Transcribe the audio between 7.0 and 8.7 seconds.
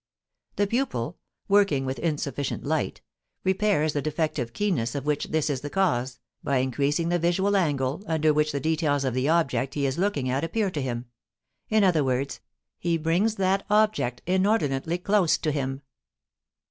the visual angle under which the